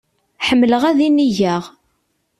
Ḥemmleɣ 0.47 0.83
ad 0.89 0.99
inigeɣ. 1.07 1.63